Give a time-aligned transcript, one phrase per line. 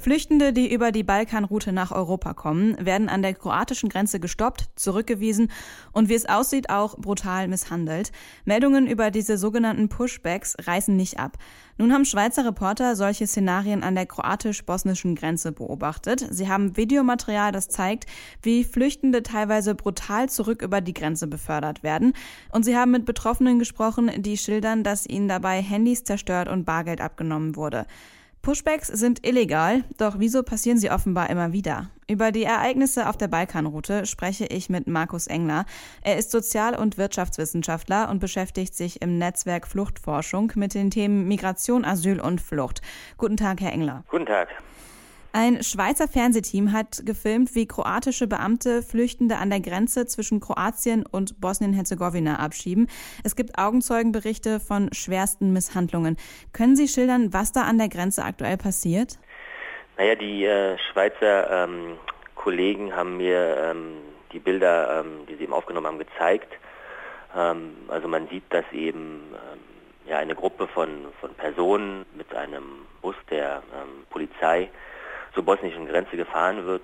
[0.00, 5.52] Flüchtende, die über die Balkanroute nach Europa kommen, werden an der kroatischen Grenze gestoppt, zurückgewiesen
[5.92, 8.10] und wie es aussieht auch brutal misshandelt.
[8.46, 11.36] Meldungen über diese sogenannten Pushbacks reißen nicht ab.
[11.76, 16.26] Nun haben Schweizer Reporter solche Szenarien an der kroatisch-bosnischen Grenze beobachtet.
[16.30, 18.06] Sie haben Videomaterial, das zeigt,
[18.40, 22.14] wie Flüchtende teilweise brutal zurück über die Grenze befördert werden.
[22.52, 27.02] Und sie haben mit Betroffenen gesprochen, die schildern, dass ihnen dabei Handys zerstört und Bargeld
[27.02, 27.84] abgenommen wurde.
[28.42, 31.90] Pushbacks sind illegal, doch wieso passieren sie offenbar immer wieder?
[32.08, 35.66] Über die Ereignisse auf der Balkanroute spreche ich mit Markus Engler.
[36.00, 41.84] Er ist Sozial- und Wirtschaftswissenschaftler und beschäftigt sich im Netzwerk Fluchtforschung mit den Themen Migration,
[41.84, 42.80] Asyl und Flucht.
[43.18, 44.04] Guten Tag, Herr Engler.
[44.08, 44.48] Guten Tag.
[45.32, 51.40] Ein Schweizer Fernsehteam hat gefilmt, wie kroatische Beamte Flüchtende an der Grenze zwischen Kroatien und
[51.40, 52.88] Bosnien-Herzegowina abschieben.
[53.22, 56.16] Es gibt Augenzeugenberichte von schwersten Misshandlungen.
[56.52, 59.20] Können Sie schildern, was da an der Grenze aktuell passiert?
[59.96, 61.96] Naja, die äh, Schweizer ähm,
[62.34, 63.98] Kollegen haben mir ähm,
[64.32, 66.52] die Bilder, ähm, die sie eben aufgenommen haben, gezeigt.
[67.36, 69.60] Ähm, also man sieht, dass eben ähm,
[70.08, 70.88] ja, eine Gruppe von,
[71.20, 72.64] von Personen mit einem
[73.00, 74.68] Bus der ähm, Polizei
[75.34, 76.82] zur bosnischen Grenze gefahren wird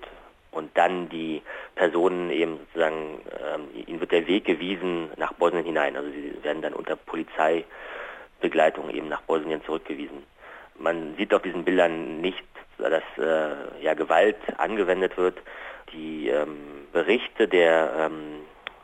[0.50, 1.42] und dann die
[1.74, 3.20] Personen eben sozusagen,
[3.54, 5.96] ähm, ihnen wird der Weg gewiesen nach Bosnien hinein.
[5.96, 10.22] Also sie werden dann unter Polizeibegleitung eben nach Bosnien zurückgewiesen.
[10.78, 12.44] Man sieht auf diesen Bildern nicht,
[12.78, 15.38] dass äh, ja, Gewalt angewendet wird.
[15.92, 18.40] Die ähm, Berichte der, ähm,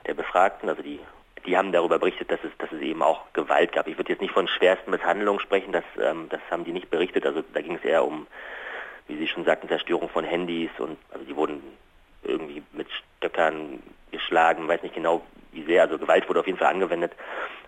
[0.07, 1.01] der Befragten, also die
[1.47, 3.89] die haben darüber berichtet, dass es, dass es eben auch Gewalt gab.
[3.89, 7.27] Ich würde jetzt nicht von schwersten Misshandlungen sprechen, das, ähm, das haben die nicht berichtet.
[7.27, 8.27] Also da ging es eher um
[9.09, 11.61] wie Sie schon sagten, Zerstörung von Handys und also die wurden
[12.23, 15.23] irgendwie mit Stöckern geschlagen, weiß nicht genau
[15.53, 17.13] wie sehr, also Gewalt wurde auf jeden Fall angewendet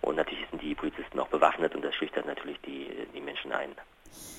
[0.00, 3.70] und natürlich sind die Polizisten auch bewaffnet und das schüchtert natürlich die, die Menschen ein.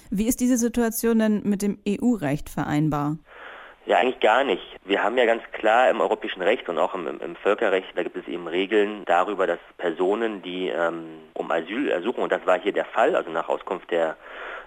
[0.10, 3.18] Wie ist diese Situation denn mit dem EU-Recht vereinbar?
[3.86, 4.64] Ja, eigentlich gar nicht.
[4.88, 8.18] Wir haben ja ganz klar im europäischen Recht und auch im, im Völkerrecht, da gibt
[8.18, 12.72] es eben Regeln darüber, dass Personen, die ähm, um Asyl ersuchen, und das war hier
[12.72, 14.16] der Fall, also nach Auskunft der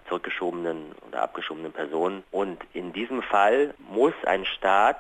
[0.09, 2.25] zurückgeschobenen oder abgeschobenen Personen.
[2.33, 4.99] Und in diesem Fall muss ein Staat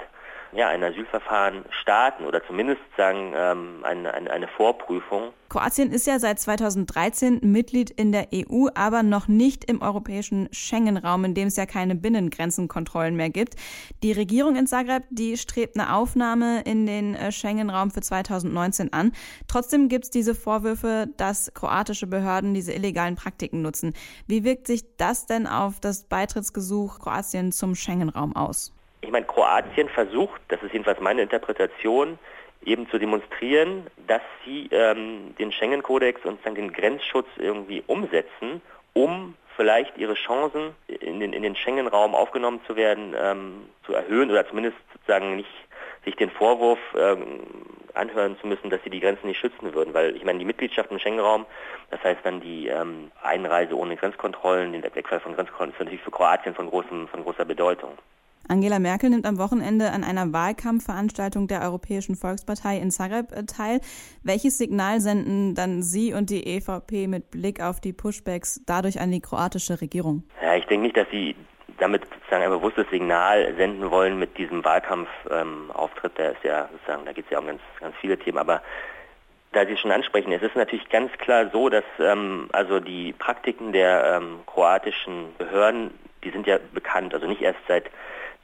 [0.52, 5.32] ja, ein Asylverfahren starten oder zumindest sagen ähm, eine, eine, eine Vorprüfung.
[5.48, 11.24] Kroatien ist ja seit 2013 Mitglied in der EU, aber noch nicht im europäischen Schengen-Raum,
[11.24, 13.54] in dem es ja keine Binnengrenzenkontrollen mehr gibt.
[14.02, 19.12] Die Regierung in Zagreb, die strebt eine Aufnahme in den äh, Schengen-Raum für 2019 an.
[19.48, 23.94] Trotzdem gibt es diese Vorwürfe, dass kroatische Behörden diese illegalen Praktiken nutzen.
[24.26, 28.77] Wie wirkt sich das denn auf das Beitrittsgesuch Kroatien zum Schengen-Raum aus?
[29.08, 32.18] Ich meine, Kroatien versucht, das ist jedenfalls meine Interpretation,
[32.62, 38.60] eben zu demonstrieren, dass sie ähm, den Schengen-Kodex und den Grenzschutz irgendwie umsetzen,
[38.92, 44.30] um vielleicht ihre Chancen in den, in den Schengen-Raum aufgenommen zu werden, ähm, zu erhöhen
[44.30, 45.48] oder zumindest sozusagen nicht
[46.04, 47.40] sich den Vorwurf ähm,
[47.94, 49.94] anhören zu müssen, dass sie die Grenzen nicht schützen würden.
[49.94, 51.46] Weil ich meine, die Mitgliedschaft im Schengen-Raum,
[51.90, 56.10] das heißt dann die ähm, Einreise ohne Grenzkontrollen, den Wegfall von Grenzkontrollen, ist natürlich für
[56.10, 57.96] Kroatien von, großem, von großer Bedeutung.
[58.48, 63.80] Angela Merkel nimmt am Wochenende an einer Wahlkampfveranstaltung der Europäischen Volkspartei in Zagreb äh, teil.
[64.22, 69.10] Welches Signal senden dann Sie und die EVP mit Blick auf die Pushbacks dadurch an
[69.10, 70.24] die kroatische Regierung?
[70.42, 71.36] Ja, ich denke nicht, dass Sie
[71.78, 76.12] damit sozusagen ein bewusstes Signal senden wollen mit diesem Wahlkampfauftritt.
[76.12, 78.62] Ähm, der ist ja sozusagen, da geht es ja um ganz, ganz viele Themen, aber
[79.52, 83.72] da Sie schon ansprechen, es ist natürlich ganz klar so, dass ähm, also die Praktiken
[83.72, 85.90] der ähm, kroatischen Behörden,
[86.24, 87.90] die sind ja bekannt, also nicht erst seit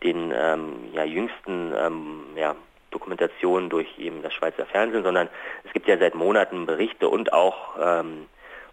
[0.04, 2.54] den ähm, ja, jüngsten ähm, ja,
[2.90, 5.28] Dokumentationen durch eben das Schweizer Fernsehen, sondern
[5.64, 8.26] es gibt ja seit Monaten Berichte und auch ähm,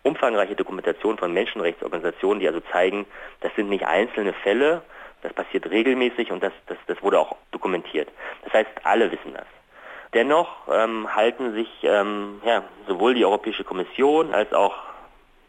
[0.03, 3.05] umfangreiche Dokumentationen von Menschenrechtsorganisationen, die also zeigen,
[3.39, 4.81] das sind nicht einzelne Fälle,
[5.23, 8.09] das passiert regelmäßig und das, das, das wurde auch dokumentiert.
[8.43, 9.45] Das heißt, alle wissen das.
[10.13, 14.73] Dennoch ähm, halten sich ähm, ja, sowohl die Europäische Kommission als auch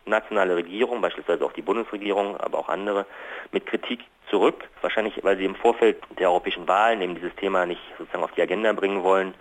[0.05, 3.07] nationale Regierung, beispielsweise auch die Bundesregierung, aber auch andere,
[3.53, 4.01] mit Kritik
[4.31, 4.69] zurück.
[4.81, 8.43] Wahrscheinlich, weil sie im Vorfeld der europäischen Wahlen eben dieses Thema nicht sozusagen auf die
[8.43, 9.35] Agenda bringen wollen.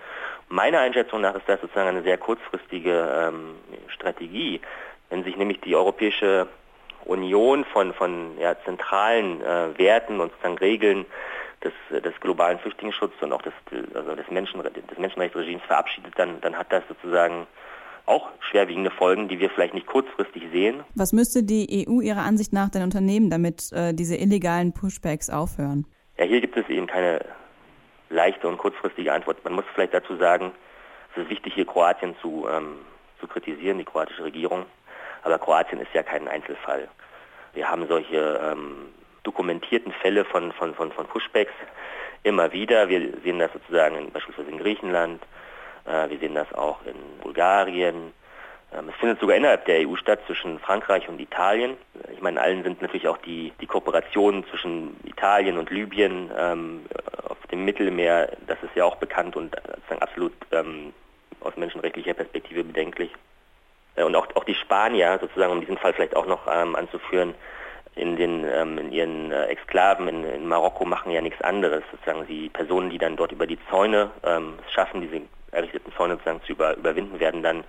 [0.49, 3.55] Meiner Einschätzung nach ist das sozusagen eine sehr kurzfristige ähm,
[3.87, 4.61] Strategie.
[5.09, 6.47] Wenn sich nämlich die Europäische
[7.05, 11.05] Union von, von ja, zentralen äh, Werten und sozusagen Regeln
[11.63, 11.73] des,
[12.03, 13.53] des globalen Flüchtlingsschutzes und auch des,
[13.93, 17.47] also des, Menschen, des Menschenrechtsregimes verabschiedet, dann, dann hat das sozusagen
[18.05, 20.83] auch schwerwiegende Folgen, die wir vielleicht nicht kurzfristig sehen.
[20.95, 25.85] Was müsste die EU Ihrer Ansicht nach denn unternehmen, damit äh, diese illegalen Pushbacks aufhören?
[26.17, 27.23] Ja, hier gibt es eben keine
[28.09, 29.43] leichte und kurzfristige Antwort.
[29.43, 30.51] Man muss vielleicht dazu sagen,
[31.15, 32.77] es ist wichtig, hier Kroatien zu, ähm,
[33.19, 34.65] zu kritisieren, die kroatische Regierung.
[35.23, 36.87] Aber Kroatien ist ja kein Einzelfall.
[37.53, 38.89] Wir haben solche ähm,
[39.23, 41.53] dokumentierten Fälle von, von, von, von Pushbacks
[42.23, 42.89] immer wieder.
[42.89, 45.21] Wir sehen das sozusagen in, beispielsweise in Griechenland,
[45.85, 48.13] wir sehen das auch in Bulgarien.
[48.73, 51.77] Ähm, es findet sogar innerhalb der EU statt zwischen Frankreich und Italien.
[52.13, 56.85] Ich meine, allen sind natürlich auch die, die Kooperationen zwischen Italien und Libyen ähm,
[57.27, 59.55] auf dem Mittelmeer, das ist ja auch bekannt und
[60.01, 60.93] absolut ähm,
[61.41, 63.11] aus menschenrechtlicher Perspektive bedenklich.
[63.95, 67.35] Äh, und auch, auch die Spanier, sozusagen, um diesen Fall vielleicht auch noch ähm, anzuführen,
[67.95, 71.83] in, den, ähm, in ihren äh, Exklaven in, in, Marokko machen ja nichts anderes.
[71.91, 76.41] Sozusagen die Personen, die dann dort über die Zäune ähm, schaffen, diese errichteten Zäune sozusagen
[76.43, 77.63] zu über, überwinden, werden dann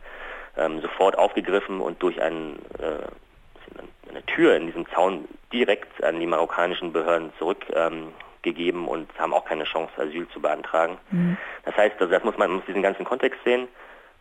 [0.56, 6.26] ähm, sofort aufgegriffen und durch einen, äh, eine Tür in diesem Zaun direkt an die
[6.26, 10.98] marokkanischen Behörden zurückgegeben und haben auch keine Chance, Asyl zu beantragen.
[11.10, 11.36] Mhm.
[11.64, 13.68] Das heißt, also das muss man muss diesen ganzen Kontext sehen.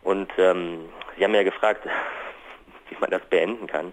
[0.02, 1.86] Und ähm, Sie haben ja gefragt,
[2.88, 3.92] wie man das beenden kann.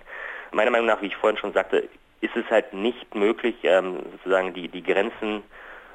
[0.51, 1.87] Meiner Meinung nach, wie ich vorhin schon sagte,
[2.21, 5.43] ist es halt nicht möglich, ähm, sozusagen die, die Grenzen,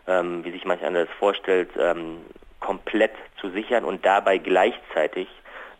[0.06, 2.20] ähm, wie sich manch einer das vorstellt, ähm,
[2.64, 5.28] komplett zu sichern und dabei gleichzeitig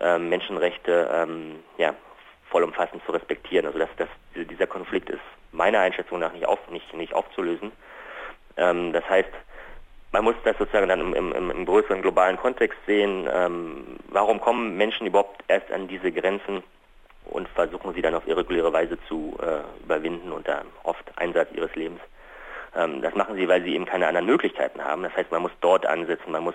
[0.01, 1.95] ähm, Menschenrechte ähm, ja,
[2.51, 3.67] vollumfassend zu respektieren.
[3.67, 7.73] Also dass, dass dieser Konflikt ist meiner Einschätzung nach nicht, auf, nicht, nicht aufzulösen.
[8.57, 9.31] Ähm, das heißt,
[10.13, 13.29] man muss das sozusagen dann im, im, im größeren globalen Kontext sehen.
[13.33, 16.63] Ähm, warum kommen Menschen überhaupt erst an diese Grenzen
[17.25, 22.01] und versuchen sie dann auf irreguläre Weise zu äh, überwinden unter oft Einsatz ihres Lebens?
[22.77, 25.03] Ähm, das machen sie, weil sie eben keine anderen Möglichkeiten haben.
[25.03, 26.55] Das heißt, man muss dort ansetzen, man muss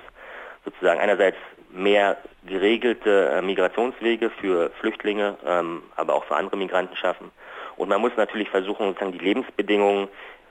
[0.65, 1.37] sozusagen einerseits
[1.71, 7.31] mehr geregelte äh, Migrationswege für Flüchtlinge, ähm, aber auch für andere Migranten schaffen.
[7.77, 10.07] Und man muss natürlich versuchen, sozusagen die Lebensbedingungen,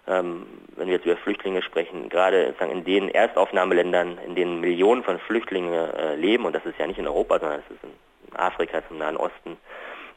[0.07, 0.47] ähm,
[0.77, 5.19] wenn wir jetzt über Flüchtlinge sprechen, gerade sozusagen in den Erstaufnahmeländern, in denen Millionen von
[5.19, 8.81] Flüchtlingen äh, leben, und das ist ja nicht in Europa, sondern es ist in Afrika,
[8.87, 9.57] zum Nahen Osten,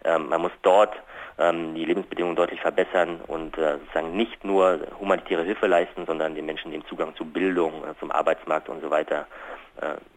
[0.04, 0.96] ähm, man muss dort
[1.38, 6.46] ähm, die Lebensbedingungen deutlich verbessern und äh, sozusagen nicht nur humanitäre Hilfe leisten, sondern den
[6.46, 9.28] Menschen den Zugang zu Bildung, äh, zum Arbeitsmarkt und so weiter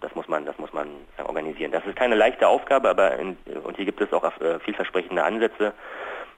[0.00, 0.88] das muss man, das muss man
[1.24, 1.72] organisieren.
[1.72, 5.72] Das ist keine leichte Aufgabe, aber in, und hier gibt es auch äh, vielversprechende Ansätze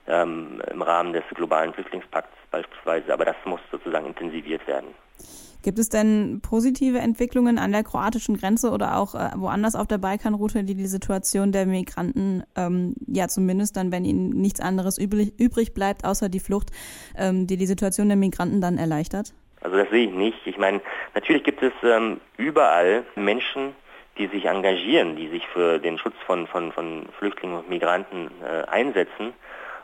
[0.07, 4.87] ähm, im Rahmen des globalen Flüchtlingspakts beispielsweise, aber das muss sozusagen intensiviert werden.
[5.63, 9.97] Gibt es denn positive Entwicklungen an der kroatischen Grenze oder auch äh, woanders auf der
[9.97, 15.33] Balkanroute, die die Situation der Migranten, ähm, ja zumindest dann, wenn ihnen nichts anderes übrig,
[15.37, 16.71] übrig bleibt, außer die Flucht,
[17.17, 19.33] ähm, die die Situation der Migranten dann erleichtert?
[19.61, 20.45] Also das sehe ich nicht.
[20.45, 20.81] Ich meine,
[21.13, 23.75] natürlich gibt es ähm, überall Menschen,
[24.17, 28.63] die sich engagieren, die sich für den Schutz von, von, von Flüchtlingen und Migranten äh,
[28.67, 29.33] einsetzen.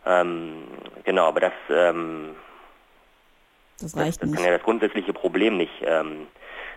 [0.06, 0.64] Ähm,
[1.04, 2.36] genau, aber das, ähm,
[3.80, 6.28] das, reicht das, das kann ja das grundsätzliche Problem nicht, ähm,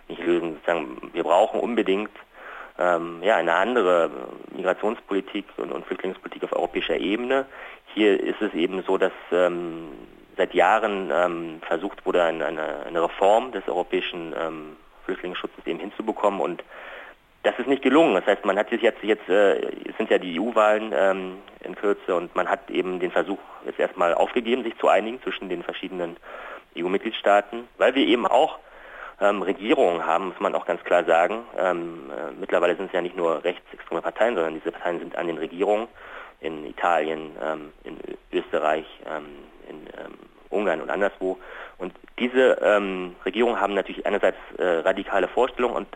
[0.09, 0.55] nicht lösen.
[0.55, 2.11] Sozusagen, wir brauchen unbedingt
[2.79, 4.11] ähm, ja, eine andere
[4.55, 7.47] Migrationspolitik und, und Flüchtlingspolitik auf europäischer Ebene.
[7.95, 9.89] Hier ist es eben so, dass ähm,
[10.37, 16.63] seit Jahren ähm, versucht wurde, eine, eine, Reform des europäischen ähm, Flüchtlingsschutzes eben hinzubekommen und
[17.43, 18.15] das ist nicht gelungen.
[18.15, 22.15] Das heißt, man hat jetzt, jetzt äh, es sind ja die EU-Wahlen ähm, in Kürze
[22.15, 26.17] und man hat eben den Versuch jetzt erstmal aufgegeben, sich zu einigen zwischen den verschiedenen
[26.77, 28.59] EU-Mitgliedstaaten, weil wir eben auch
[29.21, 31.43] ähm, Regierungen haben, muss man auch ganz klar sagen.
[31.59, 35.27] Ähm, äh, mittlerweile sind es ja nicht nur rechtsextreme Parteien, sondern diese Parteien sind an
[35.27, 35.89] den Regierungen
[36.41, 37.99] in Italien, ähm, in
[38.33, 39.27] Österreich, ähm,
[39.69, 40.15] in ähm,
[40.51, 41.39] Ungarn und anderswo.
[41.79, 45.89] Und diese ähm, Regierungen haben natürlich einerseits äh, radikale Vorstellungen und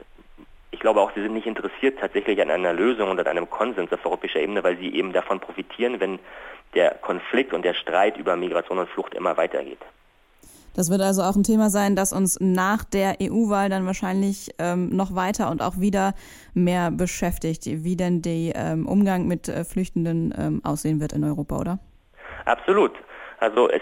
[0.73, 3.93] ich glaube auch, sie sind nicht interessiert tatsächlich an einer Lösung und an einem Konsens
[3.93, 6.19] auf europäischer Ebene, weil sie eben davon profitieren, wenn
[6.75, 9.81] der Konflikt und der Streit über Migration und Flucht immer weitergeht.
[10.75, 14.91] Das wird also auch ein Thema sein, das uns nach der EU-Wahl dann wahrscheinlich ähm,
[14.91, 16.15] noch weiter und auch wieder
[16.55, 21.59] mehr beschäftigt, wie denn der ähm, Umgang mit äh, Flüchtenden ähm, aussehen wird in Europa,
[21.59, 21.79] oder?
[22.45, 22.93] Absolut.
[23.39, 23.81] Also es,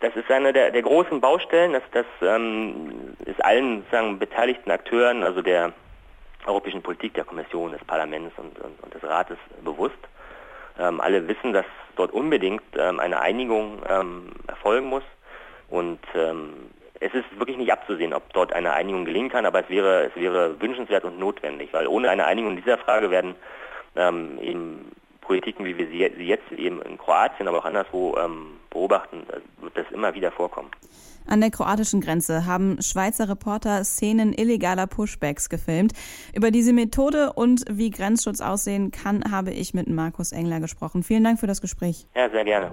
[0.00, 5.22] das ist eine der, der großen Baustellen, das, das ähm, ist allen sagen, beteiligten Akteuren,
[5.22, 5.72] also der
[6.46, 9.94] europäischen Politik, der Kommission, des Parlaments und, und, und des Rates bewusst.
[10.78, 13.82] Ähm, alle wissen, dass dort unbedingt ähm, eine Einigung
[14.46, 15.02] erfolgen muss
[15.72, 16.52] und ähm,
[17.00, 20.14] es ist wirklich nicht abzusehen, ob dort eine Einigung gelingen kann, aber es wäre, es
[20.14, 23.34] wäre wünschenswert und notwendig, weil ohne eine Einigung in dieser Frage werden
[23.96, 29.22] ähm, eben Politiken, wie wir sie jetzt eben in Kroatien, aber auch anderswo ähm, beobachten,
[29.60, 30.70] wird das immer wieder vorkommen.
[31.26, 35.92] An der kroatischen Grenze haben Schweizer Reporter Szenen illegaler Pushbacks gefilmt.
[36.34, 41.02] Über diese Methode und wie Grenzschutz aussehen kann, habe ich mit Markus Engler gesprochen.
[41.02, 42.06] Vielen Dank für das Gespräch.
[42.14, 42.72] Ja, sehr gerne.